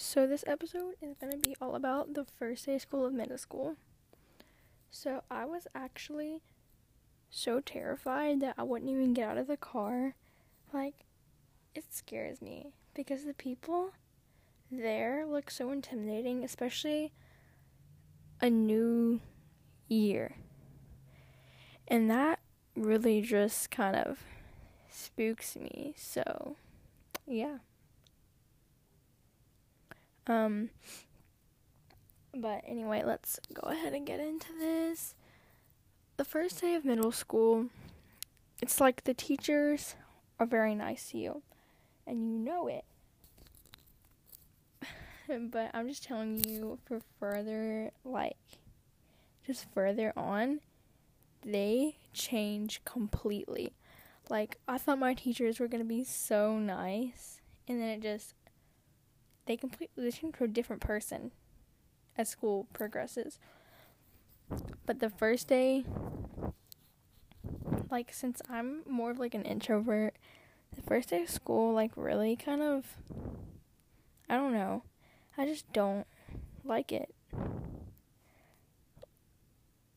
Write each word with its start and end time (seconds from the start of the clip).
So, 0.00 0.28
this 0.28 0.44
episode 0.46 0.94
is 1.02 1.16
going 1.20 1.32
to 1.32 1.48
be 1.48 1.56
all 1.60 1.74
about 1.74 2.14
the 2.14 2.24
first 2.24 2.66
day 2.66 2.76
of 2.76 2.82
school 2.82 3.04
of 3.04 3.12
middle 3.12 3.36
school. 3.36 3.74
So, 4.92 5.24
I 5.28 5.44
was 5.44 5.66
actually 5.74 6.40
so 7.30 7.58
terrified 7.58 8.40
that 8.40 8.54
I 8.56 8.62
wouldn't 8.62 8.92
even 8.92 9.12
get 9.12 9.28
out 9.28 9.38
of 9.38 9.48
the 9.48 9.56
car. 9.56 10.14
Like, 10.72 11.04
it 11.74 11.86
scares 11.90 12.40
me 12.40 12.74
because 12.94 13.24
the 13.24 13.34
people 13.34 13.90
there 14.70 15.26
look 15.26 15.50
so 15.50 15.72
intimidating, 15.72 16.44
especially 16.44 17.12
a 18.40 18.48
new 18.48 19.20
year. 19.88 20.36
And 21.88 22.08
that 22.08 22.38
really 22.76 23.20
just 23.20 23.72
kind 23.72 23.96
of 23.96 24.20
spooks 24.88 25.56
me. 25.56 25.94
So, 25.96 26.54
yeah. 27.26 27.58
Um 30.28 30.70
but 32.34 32.62
anyway, 32.66 33.02
let's 33.04 33.40
go 33.52 33.68
ahead 33.68 33.94
and 33.94 34.06
get 34.06 34.20
into 34.20 34.52
this. 34.58 35.14
The 36.16 36.24
first 36.24 36.60
day 36.60 36.74
of 36.74 36.84
middle 36.84 37.12
school, 37.12 37.66
it's 38.60 38.80
like 38.80 39.04
the 39.04 39.14
teachers 39.14 39.96
are 40.38 40.46
very 40.46 40.74
nice 40.74 41.10
to 41.10 41.18
you 41.18 41.42
and 42.06 42.30
you 42.30 42.38
know 42.38 42.68
it. 42.68 42.84
but 45.50 45.70
I'm 45.74 45.88
just 45.88 46.04
telling 46.04 46.44
you 46.48 46.78
for 46.84 47.00
further 47.18 47.90
like 48.04 48.36
just 49.46 49.66
further 49.72 50.12
on, 50.16 50.60
they 51.44 51.96
change 52.12 52.82
completely. 52.84 53.72
Like 54.28 54.58
I 54.68 54.78
thought 54.78 54.98
my 54.98 55.14
teachers 55.14 55.58
were 55.58 55.68
gonna 55.68 55.84
be 55.84 56.04
so 56.04 56.58
nice, 56.58 57.40
and 57.66 57.80
then 57.80 57.88
it 57.88 58.02
just 58.02 58.34
they 59.48 59.56
completely 59.56 60.12
change 60.12 60.36
to 60.36 60.44
a 60.44 60.48
different 60.48 60.82
person 60.82 61.32
as 62.18 62.28
school 62.28 62.66
progresses. 62.74 63.38
But 64.84 65.00
the 65.00 65.08
first 65.08 65.48
day, 65.48 65.86
like 67.90 68.12
since 68.12 68.42
I'm 68.50 68.82
more 68.86 69.10
of 69.10 69.18
like 69.18 69.34
an 69.34 69.44
introvert, 69.44 70.14
the 70.76 70.82
first 70.82 71.08
day 71.08 71.22
of 71.22 71.30
school 71.30 71.72
like 71.72 71.92
really 71.96 72.36
kind 72.36 72.60
of 72.60 72.98
I 74.28 74.36
don't 74.36 74.52
know. 74.52 74.82
I 75.38 75.46
just 75.46 75.72
don't 75.72 76.06
like 76.62 76.92
it. 76.92 77.14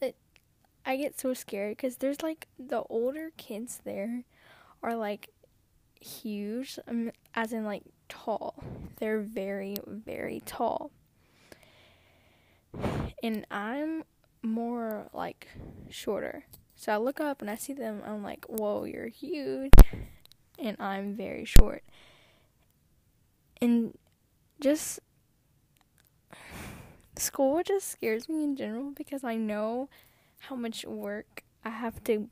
it. 0.00 0.14
I 0.86 0.96
get 0.96 1.18
so 1.18 1.34
scared 1.34 1.76
because 1.76 1.96
there's 1.96 2.22
like 2.22 2.46
the 2.60 2.82
older 2.82 3.32
kids 3.36 3.80
there 3.84 4.22
are 4.84 4.94
like 4.94 5.30
huge, 6.00 6.78
um, 6.86 7.10
as 7.34 7.52
in 7.52 7.64
like 7.64 7.82
tall. 8.12 8.54
They're 8.98 9.20
very, 9.20 9.76
very 9.86 10.42
tall. 10.44 10.90
And 13.22 13.46
I'm 13.50 14.04
more 14.42 15.08
like 15.14 15.48
shorter. 15.88 16.44
So 16.76 16.92
I 16.92 16.98
look 16.98 17.20
up 17.20 17.40
and 17.40 17.50
I 17.50 17.56
see 17.56 17.72
them, 17.72 18.02
I'm 18.06 18.22
like, 18.22 18.44
whoa, 18.46 18.84
you're 18.84 19.08
huge. 19.08 19.72
And 20.58 20.76
I'm 20.78 21.14
very 21.14 21.44
short. 21.44 21.82
And 23.60 23.96
just 24.60 25.00
school 27.16 27.62
just 27.64 27.88
scares 27.88 28.28
me 28.28 28.44
in 28.44 28.56
general 28.56 28.90
because 28.90 29.24
I 29.24 29.36
know 29.36 29.88
how 30.40 30.56
much 30.56 30.84
work 30.84 31.44
I 31.64 31.70
have 31.70 32.04
to 32.04 32.28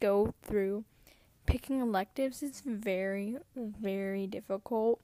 go 0.00 0.32
through. 0.42 0.84
Picking 1.46 1.80
electives 1.80 2.42
is 2.42 2.62
very, 2.64 3.36
very 3.56 4.26
difficult 4.26 5.00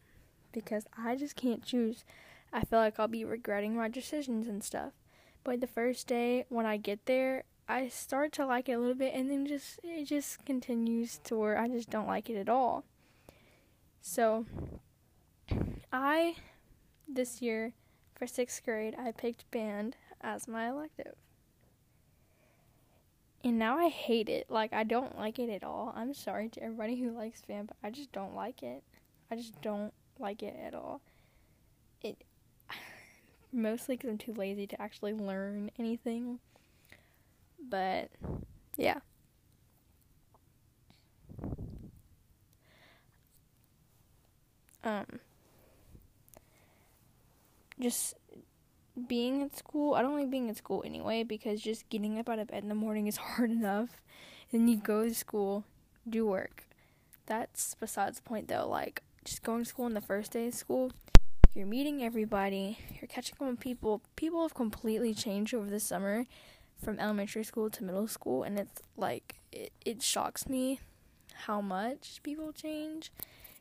because 0.53 0.87
I 0.97 1.17
just 1.17 1.37
can't 1.37 1.65
choose. 1.65 2.05
I 2.53 2.65
feel 2.65 2.79
like 2.79 2.99
I'll 2.99 3.09
be 3.09 3.25
regretting 3.25 3.77
my 3.77 3.89
decisions 3.89 4.47
and 4.47 4.63
stuff. 4.63 4.93
But 5.45 5.61
the 5.61 5.67
first 5.67 6.07
day 6.07 6.45
when 6.49 6.67
I 6.67 6.77
get 6.77 7.07
there, 7.07 7.45
I 7.69 7.89
start 7.89 8.33
to 8.33 8.47
like 8.47 8.69
it 8.69 8.73
a 8.73 8.79
little 8.79 8.95
bit 8.95 9.15
and 9.15 9.31
then 9.31 9.47
just 9.47 9.81
it 9.83 10.05
just 10.05 10.45
continues 10.45 11.19
to 11.25 11.37
where 11.37 11.59
I 11.59 11.69
just 11.69 11.91
don't 11.91 12.07
like 12.07 12.31
it 12.31 12.37
at 12.37 12.49
all. 12.49 12.85
So 14.01 14.47
I 15.93 16.37
this 17.09 17.43
year 17.43 17.73
for 18.15 18.27
6th 18.27 18.65
grade, 18.65 18.97
I 18.99 19.13
picked 19.13 19.51
band 19.51 19.97
as 20.21 20.49
my 20.49 20.69
elective. 20.69 21.15
And 23.45 23.59
now 23.59 23.79
I 23.79 23.89
hate 23.89 24.29
it. 24.29 24.51
Like 24.51 24.73
I 24.73 24.85
don't 24.85 25.17
like 25.19 25.39
it 25.39 25.51
at 25.51 25.63
all. 25.63 25.93
I'm 25.97 26.15
sorry 26.15 26.49
to 26.51 26.63
everybody 26.63 27.01
who 27.01 27.11
likes 27.11 27.43
band, 27.43 27.69
but 27.69 27.77
I 27.83 27.91
just 27.91 28.13
don't 28.13 28.35
like 28.35 28.63
it. 28.63 28.83
I 29.31 29.37
just 29.37 29.61
don't 29.61 29.93
like 30.19 30.43
it 30.43 30.57
at 30.65 30.75
all. 30.75 31.01
It 32.03 32.25
mostly 33.53 33.97
because 33.97 34.11
I'm 34.11 34.19
too 34.19 34.35
lazy 34.35 34.67
to 34.69 34.81
actually 34.81 35.15
learn 35.15 35.71
anything. 35.79 36.41
But 37.69 38.11
yeah. 38.77 39.01
Um 44.85 45.21
just 47.81 48.15
being 49.09 49.43
at 49.43 49.57
school, 49.57 49.95
I 49.95 50.03
don't 50.03 50.17
like 50.19 50.31
being 50.31 50.49
at 50.49 50.57
school 50.57 50.83
anyway 50.85 51.23
because 51.23 51.61
just 51.61 51.89
getting 51.89 52.19
up 52.19 52.29
out 52.29 52.39
of 52.39 52.49
bed 52.49 52.63
in 52.63 52.69
the 52.69 52.75
morning 52.75 53.07
is 53.07 53.17
hard 53.19 53.51
enough. 53.51 54.01
And 54.53 54.71
you 54.71 54.77
go 54.77 55.05
to 55.05 55.15
school, 55.15 55.65
do 56.09 56.27
work. 56.27 56.65
That's 57.27 57.75
besides 57.75 58.19
the 58.19 58.23
point 58.23 58.49
though. 58.49 58.69
Like, 58.69 59.03
just 59.27 59.43
going 59.43 59.65
to 59.65 59.69
school 59.69 59.85
on 59.85 59.95
the 59.95 60.01
first 60.01 60.33
day 60.33 60.47
of 60.47 60.55
school, 60.55 60.93
you're 61.55 61.67
meeting 61.67 62.03
everybody, 62.03 62.79
you're 62.95 63.09
catching 63.09 63.35
up 63.41 63.49
with 63.49 63.61
people. 63.61 64.01
People 64.15 64.43
have 64.43 64.55
completely 64.55 65.13
changed 65.13 65.53
over 65.53 65.69
the 65.69 65.81
summer 65.81 66.25
from 66.83 66.99
elementary 66.99 67.45
school 67.45 67.69
to 67.71 67.85
middle 67.85 68.09
school, 68.09 68.43
and 68.43 68.59
it's 68.59 68.81
like, 68.97 69.37
it, 69.53 69.73
it 69.85 70.03
shocks 70.03 70.49
me 70.49 70.81
how 71.45 71.61
much 71.61 72.21
people 72.23 72.53
change 72.53 73.11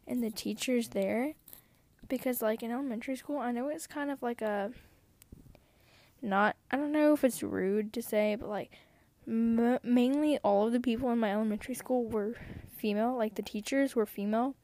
and 0.08 0.24
the 0.24 0.32
teachers 0.32 0.90
there. 0.90 1.34
Because, 2.08 2.42
like, 2.42 2.62
in 2.62 2.72
elementary 2.72 3.16
school, 3.16 3.40
I 3.40 3.52
know 3.52 3.68
it's 3.70 3.88
kind 3.88 4.12
of 4.12 4.22
like 4.22 4.42
a 4.42 4.72
not 6.22 6.56
I 6.72 6.78
don't 6.78 6.92
know 6.92 7.14
if 7.14 7.24
it's 7.24 7.44
rude 7.44 7.94
to 7.94 8.02
say, 8.02 8.36
but 8.36 8.50
like 8.50 8.72
m- 9.28 9.80
mainly 9.84 10.38
all 10.40 10.68
of 10.68 10.74
the 10.74 10.80
people 10.80 11.12
in 11.12 11.20
my 11.20 11.32
elementary 11.32 11.76
school 11.76 12.06
were 12.06 12.36
female, 12.76 13.16
like 13.16 13.36
the 13.36 13.42
teachers 13.42 13.96
were 13.96 14.06
female, 14.06 14.56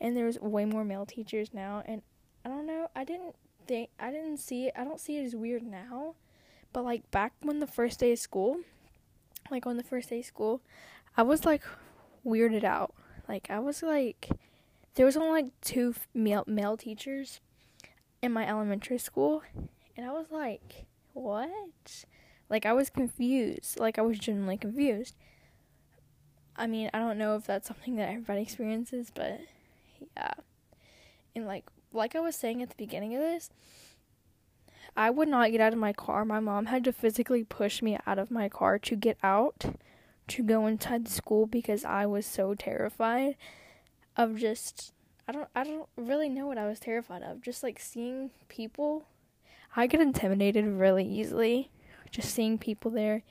and 0.00 0.16
there's 0.16 0.38
way 0.40 0.64
more 0.64 0.84
male 0.84 1.06
teachers 1.06 1.52
now 1.52 1.82
and 1.86 2.02
I 2.44 2.48
don't 2.48 2.66
know, 2.66 2.88
I 2.96 3.04
didn't 3.04 3.34
think 3.66 3.90
I 3.98 4.10
didn't 4.10 4.38
see 4.38 4.66
it. 4.66 4.74
I 4.76 4.84
don't 4.84 5.00
see 5.00 5.18
it 5.18 5.24
as 5.24 5.36
weird 5.36 5.62
now. 5.62 6.14
But 6.72 6.84
like 6.84 7.10
back 7.10 7.32
when 7.40 7.60
the 7.60 7.66
first 7.66 8.00
day 8.00 8.12
of 8.12 8.18
school, 8.18 8.58
like 9.50 9.66
on 9.66 9.76
the 9.76 9.82
first 9.82 10.10
day 10.10 10.20
of 10.20 10.24
school, 10.24 10.62
I 11.16 11.22
was 11.22 11.44
like 11.44 11.62
weirded 12.24 12.64
out. 12.64 12.94
Like 13.28 13.48
I 13.50 13.58
was 13.58 13.82
like 13.82 14.28
there 14.94 15.06
was 15.06 15.16
only 15.16 15.42
like 15.42 15.60
two 15.60 15.94
male 16.14 16.44
male 16.46 16.76
teachers 16.76 17.40
in 18.22 18.32
my 18.32 18.46
elementary 18.46 18.98
school 18.98 19.42
and 19.96 20.06
I 20.06 20.12
was 20.12 20.26
like 20.30 20.86
what? 21.12 22.04
Like 22.48 22.66
I 22.66 22.72
was 22.72 22.90
confused. 22.90 23.78
Like 23.78 23.98
I 23.98 24.02
was 24.02 24.18
genuinely 24.18 24.56
confused. 24.56 25.14
I 26.56 26.66
mean, 26.66 26.90
I 26.92 26.98
don't 26.98 27.18
know 27.18 27.36
if 27.36 27.46
that's 27.46 27.68
something 27.68 27.96
that 27.96 28.08
everybody 28.10 28.42
experiences, 28.42 29.10
but 29.14 29.40
yeah. 30.16 30.32
And 31.34 31.46
like 31.46 31.64
like 31.92 32.14
I 32.14 32.20
was 32.20 32.36
saying 32.36 32.62
at 32.62 32.68
the 32.68 32.76
beginning 32.76 33.14
of 33.14 33.20
this, 33.20 33.50
I 34.96 35.10
would 35.10 35.28
not 35.28 35.50
get 35.50 35.60
out 35.60 35.72
of 35.72 35.78
my 35.78 35.92
car. 35.92 36.24
My 36.24 36.40
mom 36.40 36.66
had 36.66 36.84
to 36.84 36.92
physically 36.92 37.44
push 37.44 37.82
me 37.82 37.98
out 38.06 38.18
of 38.18 38.30
my 38.30 38.48
car 38.48 38.78
to 38.78 38.96
get 38.96 39.18
out 39.22 39.76
to 40.28 40.42
go 40.42 40.66
inside 40.66 41.06
the 41.06 41.10
school 41.10 41.46
because 41.46 41.84
I 41.84 42.06
was 42.06 42.24
so 42.24 42.54
terrified 42.54 43.36
of 44.16 44.36
just 44.36 44.92
I 45.26 45.32
don't 45.32 45.48
I 45.54 45.64
don't 45.64 45.88
really 45.96 46.28
know 46.28 46.46
what 46.46 46.58
I 46.58 46.66
was 46.66 46.80
terrified 46.80 47.22
of. 47.22 47.42
Just 47.42 47.62
like 47.62 47.78
seeing 47.78 48.30
people 48.48 49.06
I 49.76 49.86
get 49.86 50.00
intimidated 50.00 50.64
really 50.66 51.04
easily. 51.04 51.70
Just 52.10 52.34
seeing 52.34 52.58
people 52.58 52.90
there. 52.90 53.22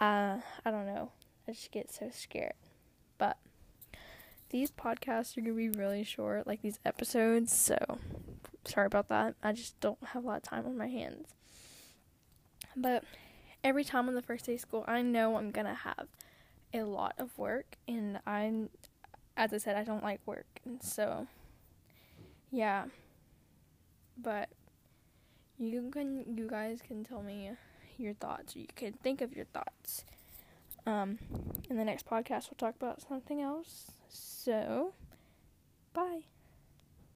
Uh, 0.00 0.38
I 0.64 0.70
don't 0.70 0.86
know. 0.86 1.10
I 1.46 1.52
just 1.52 1.70
get 1.70 1.90
so 1.90 2.10
scared. 2.12 2.52
But 3.16 3.38
these 4.50 4.70
podcasts 4.70 5.36
are 5.36 5.40
gonna 5.40 5.54
be 5.54 5.70
really 5.70 6.04
short, 6.04 6.46
like 6.46 6.62
these 6.62 6.78
episodes. 6.84 7.52
So 7.52 7.98
sorry 8.64 8.86
about 8.86 9.08
that. 9.08 9.34
I 9.42 9.52
just 9.52 9.78
don't 9.80 10.02
have 10.08 10.24
a 10.24 10.26
lot 10.26 10.38
of 10.38 10.42
time 10.42 10.66
on 10.66 10.76
my 10.76 10.88
hands. 10.88 11.34
But 12.76 13.04
every 13.64 13.84
time 13.84 14.08
on 14.08 14.14
the 14.14 14.22
first 14.22 14.46
day 14.46 14.54
of 14.54 14.60
school, 14.60 14.84
I 14.86 15.02
know 15.02 15.36
I'm 15.36 15.50
gonna 15.50 15.74
have 15.74 16.08
a 16.72 16.82
lot 16.82 17.14
of 17.18 17.36
work, 17.38 17.76
and 17.86 18.20
I'm, 18.26 18.68
as 19.36 19.52
I 19.52 19.58
said, 19.58 19.76
I 19.76 19.84
don't 19.84 20.02
like 20.02 20.20
work, 20.26 20.46
and 20.64 20.82
so 20.82 21.26
yeah. 22.50 22.84
But 24.16 24.48
you 25.58 25.90
can 25.92 26.36
you 26.36 26.48
guys 26.48 26.80
can 26.86 27.04
tell 27.04 27.22
me 27.22 27.50
your 27.96 28.14
thoughts 28.14 28.54
you 28.54 28.66
can 28.76 28.92
think 28.92 29.20
of 29.20 29.34
your 29.34 29.44
thoughts 29.46 30.04
um 30.88 31.18
in 31.68 31.76
the 31.76 31.84
next 31.84 32.06
podcast 32.06 32.48
we'll 32.50 32.56
talk 32.58 32.74
about 32.76 33.02
something 33.02 33.40
else. 33.42 33.92
So 34.08 34.94
bye 35.92 36.22